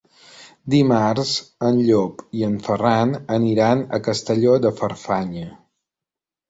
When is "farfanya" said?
4.83-5.51